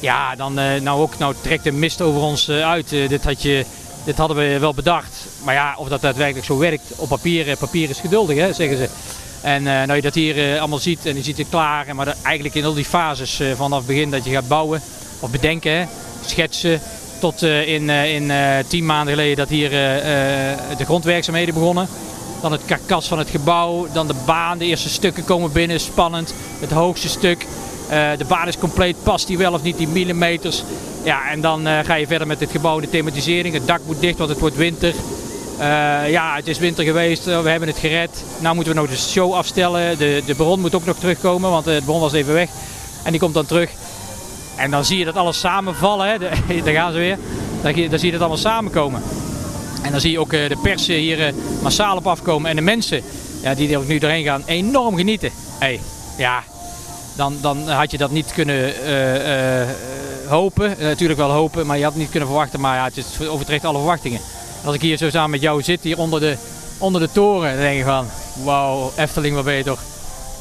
[0.01, 2.93] ja, dan eh, nou ook, nou trekt de mist over ons eh, uit.
[2.93, 3.65] Eh, dit, had je,
[4.05, 7.91] dit hadden we wel bedacht, maar ja, of dat daadwerkelijk zo werkt op papier, papier
[7.91, 8.89] is geduldig, hè, zeggen ze.
[9.41, 12.55] En eh, nou je dat hier allemaal ziet en je ziet het klaar, maar eigenlijk
[12.55, 14.83] in al die fases vanaf het begin dat je gaat bouwen
[15.21, 15.89] of bedenken,
[16.27, 16.81] schetsen,
[17.21, 18.33] tot in, in
[18.69, 21.89] tien maanden geleden dat hier de grondwerkzaamheden begonnen.
[22.41, 26.35] Dan het karkas van het gebouw, dan de baan, de eerste stukken komen binnen, spannend.
[26.61, 27.47] Het hoogste stuk,
[27.89, 30.63] eh, de baan is compleet, past die wel of niet, die millimeters.
[31.03, 33.55] Ja, en dan eh, ga je verder met het gebouw, de thematisering.
[33.55, 34.95] Het dak moet dicht, want het wordt winter.
[35.59, 38.25] Eh, ja, het is winter geweest, we hebben het gered.
[38.39, 39.99] Nou moeten we nog de show afstellen.
[39.99, 42.49] De, de bron moet ook nog terugkomen, want de bron was even weg.
[43.03, 43.71] En die komt dan terug.
[44.57, 46.09] En dan zie je dat alles samenvallen.
[46.09, 46.19] Hè.
[46.65, 47.19] Daar gaan ze weer.
[47.63, 49.03] Dan, dan zie je dat allemaal samenkomen.
[49.83, 52.51] En dan zie je ook de pers hier massaal op afkomen.
[52.51, 53.03] En de mensen
[53.43, 55.31] ja, die er nu doorheen gaan, enorm genieten.
[55.59, 55.81] Hey,
[56.17, 56.43] ja,
[57.17, 59.69] dan, dan had je dat niet kunnen uh, uh,
[60.27, 60.77] hopen.
[60.79, 62.61] natuurlijk wel hopen, maar je had het niet kunnen verwachten.
[62.61, 64.21] Maar ja, het is, overtreft alle verwachtingen.
[64.65, 66.37] Als ik hier zo samen met jou zit, hier onder de,
[66.79, 68.07] onder de toren, dan denk ik van...
[68.45, 69.81] Wauw, Efteling, wat ben je toch...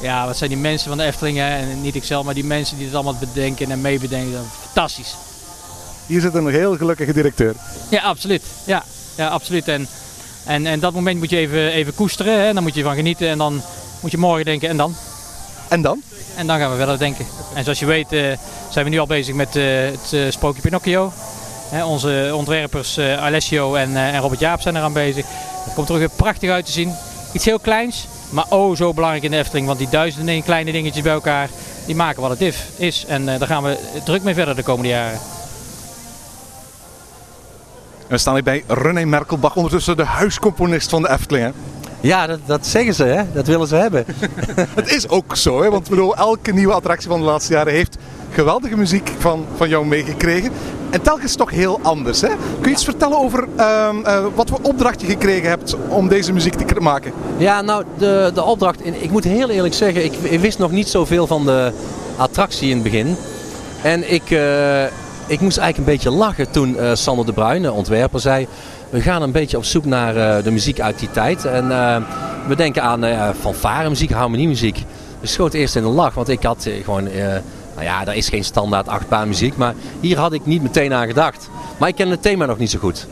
[0.00, 1.48] Ja, wat zijn die mensen van de Efteling, hè?
[1.48, 4.44] en niet ikzelf, maar die mensen die het allemaal bedenken en meebedenken.
[4.64, 5.14] Fantastisch.
[6.06, 7.54] Hier zit een heel gelukkige directeur.
[7.88, 8.42] Ja, absoluut.
[8.64, 8.84] Ja,
[9.18, 9.68] ja absoluut.
[9.68, 9.88] En,
[10.44, 12.52] en, en dat moment moet je even, even koesteren, hè?
[12.52, 13.62] dan moet je van genieten en dan
[14.00, 14.94] moet je morgen denken en dan?
[15.68, 16.02] En dan?
[16.36, 17.26] En dan gaan we verder denken.
[17.54, 18.32] En zoals je weet uh,
[18.70, 21.12] zijn we nu al bezig met uh, het uh, Sprookje Pinocchio.
[21.84, 25.24] onze ontwerpers Alessio en, en, Robert Jaap zijn eraan bezig.
[25.64, 26.94] Het komt er ook weer prachtig uit te zien.
[27.32, 29.66] Iets heel kleins, maar oh zo belangrijk in de Efteling.
[29.66, 31.48] Want die duizenden kleine dingetjes bij elkaar,
[31.86, 33.04] die maken wat het is.
[33.08, 35.37] En daar gaan we druk mee verder de komende jaren.
[38.08, 41.44] We staan hier bij René Merkelbach, ondertussen de huiscomponist van de Efteling.
[41.44, 41.52] Hè?
[42.00, 43.22] Ja, dat, dat zeggen ze, hè?
[43.32, 44.04] dat willen ze hebben.
[44.80, 45.70] het is ook zo, hè?
[45.70, 47.96] want bedoel, elke nieuwe attractie van de laatste jaren heeft
[48.30, 50.50] geweldige muziek van, van jou meegekregen.
[50.90, 52.20] En telkens toch heel anders.
[52.20, 52.28] Hè?
[52.28, 56.32] Kun je iets vertellen over uh, uh, wat voor opdracht je gekregen hebt om deze
[56.32, 57.12] muziek te maken?
[57.36, 60.88] Ja, nou, de, de opdracht, ik moet heel eerlijk zeggen, ik, ik wist nog niet
[60.88, 61.72] zoveel van de
[62.16, 63.16] attractie in het begin.
[63.82, 64.84] En ik, uh,
[65.28, 68.48] ik moest eigenlijk een beetje lachen toen Sander de Bruin, de ontwerper, zei
[68.90, 71.44] we gaan een beetje op zoek naar uh, de muziek uit die tijd.
[71.44, 71.96] En uh,
[72.46, 74.84] we denken aan uh, fanfare-muziek, harmoniemuziek.
[75.20, 77.04] Dus schoot eerst in de lach, want ik had gewoon...
[77.74, 81.48] nou ja, er is geen standaard achtbaanmuziek, maar hier had ik niet meteen aan gedacht.
[81.78, 83.06] Maar ik ken het thema nog niet zo goed.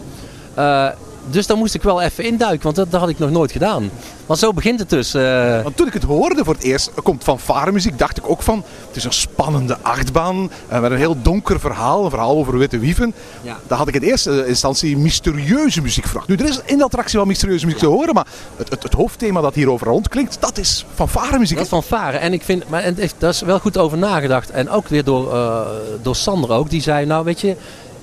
[1.31, 3.91] Dus daar moest ik wel even induiken, want dat, dat had ik nog nooit gedaan.
[4.27, 5.15] Maar zo begint het dus.
[5.15, 5.63] Uh...
[5.63, 7.39] Want toen ik het hoorde voor het eerst, komt van
[7.73, 8.65] muziek, dacht ik ook van...
[8.87, 12.05] Het is een spannende achtbaan uh, met een heel donker verhaal.
[12.05, 13.15] Een verhaal over witte wieven.
[13.43, 13.57] Ja.
[13.67, 16.29] Daar had ik in eerste instantie mysterieuze muziek verwacht.
[16.29, 18.15] Nu, er is in de attractie wel mysterieuze muziek te horen.
[18.15, 21.09] Maar het, het, het, hoofdthema dat hier over rondklinkt, dat is van
[21.39, 21.57] muziek.
[21.57, 22.21] Dat is van Varen.
[22.21, 24.51] En ik vind, maar en, daar is wel goed over nagedacht.
[24.51, 25.61] En ook weer door, uh,
[26.03, 26.71] door Sander ook.
[26.71, 27.57] Die zei, nou weet je...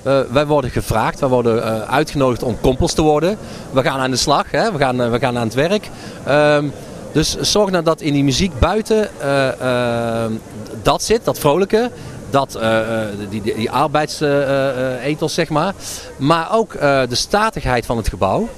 [0.06, 3.36] Uh, wij worden gevraagd, wij worden uh, uitgenodigd om kompels te worden.
[3.70, 4.72] We gaan aan de slag, hè?
[4.72, 5.90] We, gaan, uh, we gaan aan het werk.
[6.28, 6.72] Um,
[7.12, 10.32] dus zorg nou dat in die muziek buiten ehm,
[10.82, 11.90] dat zit, dat vrolijke.
[12.30, 12.58] Dat,
[13.30, 15.74] die, die, die zeg maar.
[16.16, 18.48] Maar ook de statigheid van het gebouw.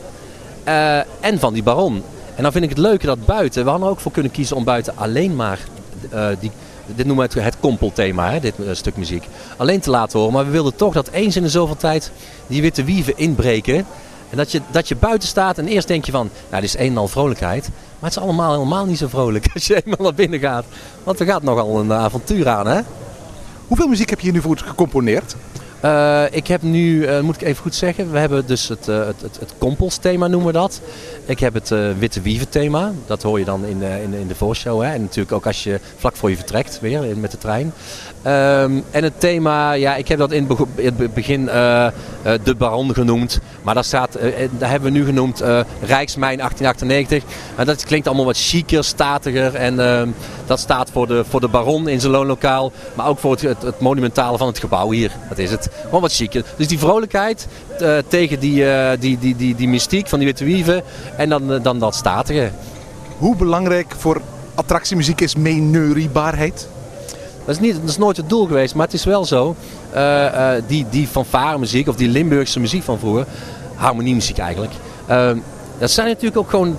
[1.20, 2.02] en van die baron.
[2.34, 4.56] En dan vind ik het leuke dat buiten, we hadden er ook voor kunnen kiezen
[4.56, 5.58] om buiten alleen maar
[6.40, 6.50] die
[6.94, 9.28] dit noemen we het, het kompelthema, hè, dit uh, stuk muziek.
[9.56, 10.34] Alleen te laten horen.
[10.34, 12.10] Maar we wilden toch dat eens in de zoveel tijd
[12.46, 13.86] die witte wieven inbreken.
[14.30, 16.80] En dat je, dat je buiten staat en eerst denk je van, nou dit is
[16.80, 17.68] een en al vrolijkheid.
[17.98, 20.64] Maar het is allemaal helemaal niet zo vrolijk als je eenmaal naar binnen gaat.
[21.04, 22.80] Want er gaat nogal een avontuur aan hè.
[23.66, 25.36] Hoeveel muziek heb je hier nu voor gecomponeerd?
[25.84, 29.06] Uh, ik heb nu, uh, moet ik even goed zeggen, we hebben dus het, uh,
[29.06, 30.80] het, het, het kompelsthema noemen we dat.
[31.24, 34.82] Ik heb het Witte Wieven thema, dat hoor je dan in, in, in de voorshow.
[34.82, 34.92] Hè?
[34.92, 37.72] En natuurlijk ook als je vlak voor je vertrekt weer met de trein.
[38.26, 43.40] Um, en het thema, ja, ik heb dat in het begin de Baron genoemd.
[43.62, 44.12] Maar dat, staat,
[44.58, 45.40] dat hebben we nu genoemd
[45.80, 47.22] Rijksmijn 1898.
[47.56, 49.54] En dat klinkt allemaal wat chiquer, statiger.
[49.54, 50.08] En ehm,
[50.46, 52.72] dat staat voor de, voor de Baron in zijn loonlokaal.
[52.94, 55.10] Maar ook voor het, het, het, monumentale van het gebouw hier.
[55.28, 55.65] Dat is het.
[55.84, 56.44] Gewoon wat chiquer.
[56.56, 57.46] Dus die vrolijkheid
[58.08, 58.64] tegen die,
[58.98, 60.82] die, die, die, die mystiek van die witte wieven.
[61.16, 62.50] En dan, dan dat statige.
[63.18, 64.20] Hoe belangrijk voor
[64.54, 66.68] attractiemuziek is meeneuriebaarheid?
[67.44, 69.56] Dat is, niet, dat is nooit het doel geweest, maar het is wel zo.
[70.66, 71.08] Die, die
[71.58, 73.26] muziek of die Limburgse muziek van vroeger,
[73.74, 74.72] harmoniemuziek eigenlijk.
[75.10, 75.30] Uh,
[75.78, 76.76] dat zijn natuurlijk ook gewoon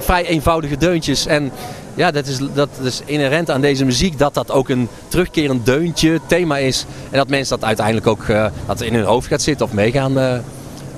[0.00, 1.26] vrij eenvoudige deuntjes.
[1.26, 1.52] En
[1.94, 6.20] ja, dat is, dat is inherent aan deze muziek dat dat ook een terugkerend deuntje,
[6.26, 6.86] thema is.
[7.10, 8.24] En dat mensen dat uiteindelijk ook
[8.66, 10.42] dat in hun hoofd gaat zitten of mee gaan,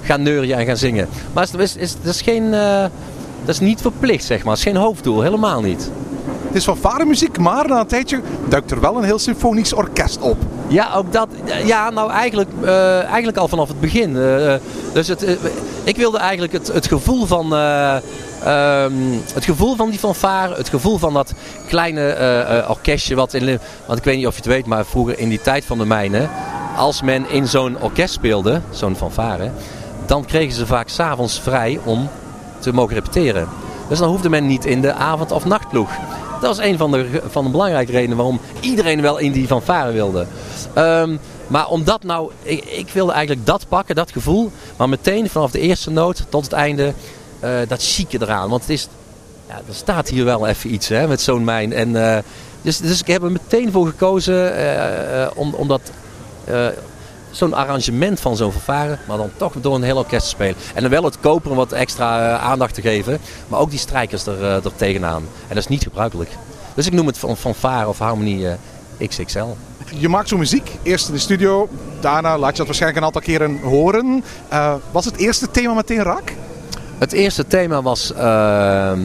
[0.02, 1.08] gaan neurien en gaan zingen.
[1.32, 2.50] Maar is, is, dat, is geen,
[3.44, 4.56] dat is niet verplicht, zeg maar.
[4.56, 5.90] Het is geen hoofddoel, helemaal niet.
[6.46, 10.20] Het is van muziek, maar na een tijdje duikt er wel een heel symfonisch orkest
[10.20, 10.36] op.
[10.68, 11.28] Ja, ook dat.
[11.64, 14.10] Ja, nou eigenlijk, uh, eigenlijk al vanaf het begin.
[14.10, 14.54] Uh,
[14.92, 15.38] dus het,
[15.84, 17.52] ik wilde eigenlijk het, het gevoel van.
[18.46, 21.32] Um, het gevoel van die fanfare, het gevoel van dat
[21.68, 23.58] kleine orkestje wat in...
[23.86, 25.86] Want ik weet niet of je het weet, maar vroeger in die tijd van de
[25.86, 26.30] mijnen...
[26.76, 29.50] Als men in zo'n orkest speelde, zo'n fanfare...
[30.06, 32.08] Dan kregen ze vaak s'avonds vrij om
[32.58, 33.48] te mogen repeteren.
[33.88, 35.90] Dus dan hoefde men niet in de avond- of nachtploeg.
[36.40, 39.92] Dat was een van de, van de belangrijke redenen waarom iedereen wel in die fanfare
[39.92, 40.26] wilde.
[40.78, 44.50] Um, Maar omdat nou, ik, wilde eigenlijk dat pakken, dat gevoel.
[44.76, 46.92] Maar meteen vanaf de eerste noot tot het einde,
[47.40, 48.48] eh, dat chique eraan.
[48.48, 48.88] Want het is,
[49.48, 51.72] ja, er staat hier wel even iets hè, met zo'n mijn.
[51.72, 52.22] En, eh,
[52.62, 55.80] dus, dus ik heb er meteen voor gekozen eh, om, om dat...
[57.36, 60.56] Zo'n arrangement van zo'n vervaren, maar dan toch door een heel orkest te spelen.
[60.74, 63.18] En dan wel het koperen wat extra eh, aandacht te geven,
[63.48, 65.22] maar ook die strijkers er, eh, er tegenaan.
[65.22, 66.30] En dat is niet gebruikelijk.
[66.74, 69.46] Dus ik noem het van fanfare of harmonie eh, XXL.
[69.94, 71.68] Je maakt zo muziek, eerst in de studio,
[72.00, 74.24] daarna laat je dat waarschijnlijk een aantal keren horen.
[74.90, 76.34] Was het eerste thema meteen raak?
[76.98, 79.00] Het eerste thema was, ehm,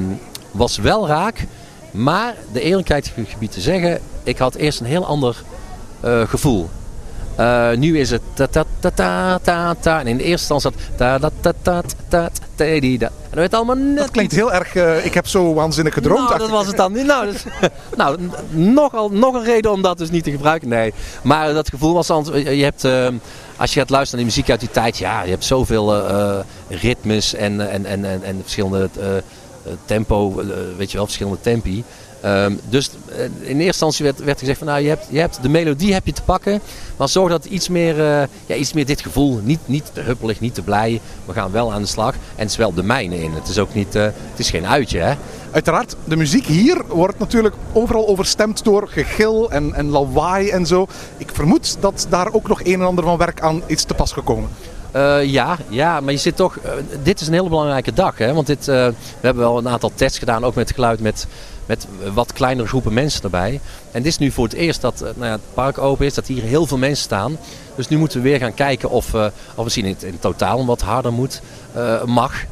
[0.52, 1.46] was wel raak.
[1.92, 5.44] Maar de eerlijkheid gebied te zeggen, ik had eerst een heel ander
[6.28, 6.70] gevoel.
[7.36, 10.00] Eh, nu is het ta ta ta ta ta ta.
[10.00, 12.30] En in de eerste instantie zat ta ta ta ta.
[12.62, 16.28] En dat werd allemaal net Dat klinkt heel erg, eh, ik heb zo waanzinnig gedroomd.
[16.28, 17.06] nou, dat was het dan niet.
[17.06, 17.44] Nou, dus,
[17.98, 18.18] nou
[18.50, 20.70] nogal, nog een reden om dat dus niet te gebruiken.
[20.70, 20.94] Nee.
[21.24, 22.26] Maar dat gevoel was dan.
[22.34, 23.08] Je hebt, eh,
[23.56, 24.98] als je gaat luisteren naar de muziek uit die tijd.
[24.98, 28.90] Ja, je hebt zoveel eh, ritmes en, en, en, en, en verschillende
[29.86, 30.34] tempo.
[30.78, 31.84] weet je wel, verschillende tempi.
[32.22, 35.42] Ehm, dus eh, in eerste instantie werd, werd gezegd van nou je hebt, je hebt
[35.42, 36.62] de melodie heb je te pakken.
[36.98, 39.40] Maar zorg dat iets meer, eh, ja, iets meer dit gevoel.
[39.44, 41.02] Niet, niet te huppelig, niet te blij.
[41.26, 42.14] We gaan wel aan de slag.
[42.14, 43.32] En het is wel de mijne in.
[43.32, 45.14] Het is ook niet, eh, het is geen uitje hè.
[45.52, 50.88] Uiteraard, de muziek hier wordt natuurlijk overal overstemd door gegil en, en lawaai en zo.
[51.18, 54.12] Ik vermoed dat daar ook nog een en ander van werk aan is te pas
[54.12, 54.50] gekomen.
[55.24, 56.58] Ja, ja, maar je zit toch.
[57.04, 58.34] dit is een hele belangrijke dag, hè?
[58.34, 61.28] Want dit, we hebben wel een aantal tests gedaan, ook met geluid, met,
[61.72, 63.60] met wat kleinere groepen mensen erbij.
[63.92, 66.14] En dit is nu voor het eerst dat eh, nou ja, het park open is,
[66.14, 67.38] dat hier heel veel mensen staan.
[67.76, 70.82] Dus nu moeten we weer gaan kijken of, eh, of misschien in, in totaal wat
[70.82, 71.42] harder moet,
[71.74, 72.44] eh, mag.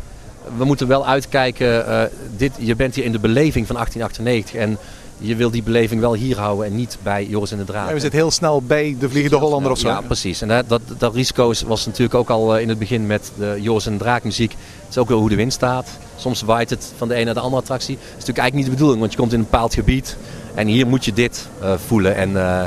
[0.58, 4.78] We moeten wel uitkijken, dit, je bent hier in de beleving van 1898 en
[5.22, 7.88] je wil die beleving wel hier houden en niet bij Joris en de Draak.
[7.88, 9.88] Ja, we zitten heel snel bij de Vliegende Hollander of zo.
[9.88, 10.42] Ja, precies.
[10.42, 13.32] En dat, dat, dat risico is- was natuurlijk ook al eh, in het begin met
[13.38, 14.52] de Joris en de Draak muziek.
[14.52, 15.88] Het is ook wel hoe de wind staat.
[16.16, 17.96] Soms waait het van de ene naar de andere attractie.
[17.96, 20.18] Dat is natuurlijk eigenlijk niet de bedoeling, want je komt in een bepaald gebied.
[20.56, 22.16] En hier moet je dit eh, voelen.
[22.16, 22.66] En, eh,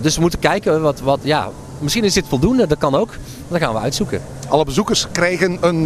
[0.00, 3.10] dus we moeten kijken wat, wat, ja, misschien is dit voldoende, dat kan ook.
[3.48, 4.20] Dat gaan we uitzoeken.
[4.48, 5.84] Alle bezoekers krijgen een,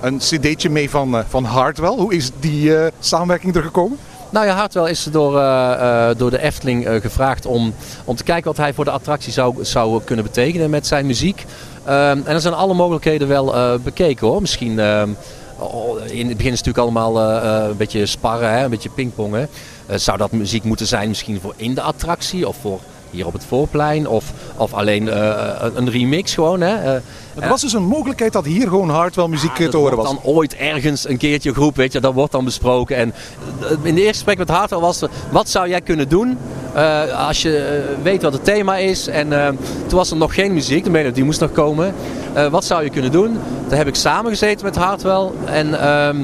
[0.00, 1.88] een cd'tje mee van, van Hardwell.
[1.96, 3.98] Hoe is die samenwerking er gekomen?
[4.32, 5.72] Nou ja, Hartwell is door, eh,
[6.10, 9.32] eh, door de Efteling eh, gevraagd om, om te kijken wat hij voor de attractie
[9.32, 11.44] zou, zou kunnen betekenen met zijn muziek.
[11.84, 14.40] Ehm, en er zijn alle mogelijkheden wel bekeken hoor.
[14.40, 15.10] Misschien ehm,
[15.58, 17.20] oh, in het begin is het natuurlijk allemaal
[17.68, 19.48] een beetje sparren, hè, een beetje pingpongen.
[19.94, 22.80] Zou dat muziek moeten zijn misschien voor in de attractie of voor
[23.12, 24.24] hier op het voorplein of,
[24.56, 26.60] of alleen eh, een- een remix gewoon.
[26.60, 26.74] Hè?
[26.76, 26.92] Eh,
[27.42, 30.06] Er was dus een mogelijkheid dat hier gewoon Hardwell muziek eh, te horen was.
[30.06, 32.96] dan ooit ergens een keertje groep, weet je, dat wordt dan besproken.
[32.96, 33.12] En
[33.62, 36.38] eh, in de eerste gesprek met Hartwell was er, wat zou jij kunnen doen
[36.74, 39.06] eh, als je eh, weet wat het thema is.
[39.06, 39.48] En eh,
[39.86, 41.94] toen was er nog geen muziek, de melodie moest nog komen.
[42.32, 43.38] Eh, wat zou je kunnen doen?
[43.68, 45.28] Daar heb ik samengezeten met Hartwell.
[45.44, 46.16] En ehm,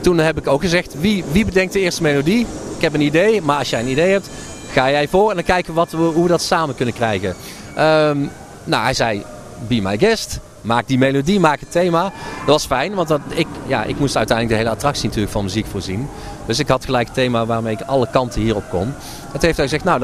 [0.00, 2.46] toen heb ik ook gezegd, wie, wie bedenkt de eerste melodie?
[2.76, 4.28] Ik heb een idee, maar als jij een idee hebt,
[4.72, 7.34] ga jij voor en dan kijken wat we, hoe we dat samen kunnen krijgen.
[7.74, 8.18] Ehm,
[8.64, 9.24] nou, hij zei,
[9.68, 10.40] be my guest.
[10.60, 12.02] Maak die melodie, maak het thema.
[12.02, 15.44] Dat was fijn, want dat, ik, ja, ik moest uiteindelijk de hele attractie natuurlijk van
[15.44, 16.08] muziek voorzien.
[16.46, 18.94] Dus ik had gelijk het thema waarmee ik alle kanten hierop kon.
[19.32, 20.00] Het heeft hij gezegd, nou,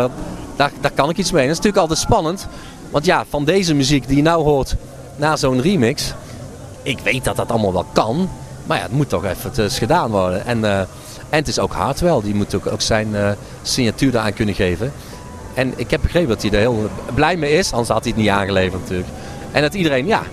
[0.57, 1.43] daar, daar, kan ik iets mee.
[1.43, 2.47] Dat is natuurlijk altijd spannend.
[2.91, 4.75] Want ja, van deze muziek die je nou hoort
[5.17, 6.13] na zo'n remix.
[6.83, 8.29] Ik weet dat dat allemaal wel kan.
[8.67, 10.47] Maar ja, het moet toch even gedaan worden.
[10.47, 10.81] En, eh,
[11.29, 12.21] en het is ook Hartwell.
[12.23, 13.31] Die moet ook, ook zijn eh,
[13.63, 14.93] signatuur eraan kunnen geven.
[15.55, 17.73] En ik heb begrepen dat hij er heel blij mee is.
[17.73, 19.09] Anders had hij het niet aangeleverd natuurlijk.
[19.53, 20.27] En dat iedereen, ja, er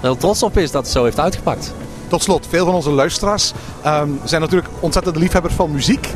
[0.00, 1.74] heel trots op is dat het zo heeft uitgepakt.
[2.08, 3.52] Tot slot, veel van onze luisteraars
[3.82, 6.08] ehm, zijn natuurlijk ontzettende liefhebbers van muziek.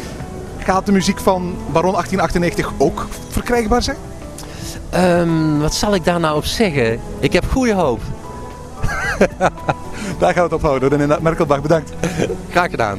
[0.59, 3.97] Gaat de muziek van Baron 1898 ook verkrijgbaar zijn?
[4.91, 7.01] Ehm, wat zal ik daar nou op zeggen?
[7.19, 8.01] Ik heb goede hoop.
[10.19, 10.89] Daar gaan we het op houden.
[10.89, 11.93] René Merkelbach, bedankt.
[12.51, 12.99] Graag gedaan.